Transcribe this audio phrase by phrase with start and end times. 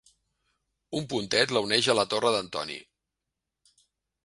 [0.99, 2.81] Un pontet la uneix a la Torre d'Antoni.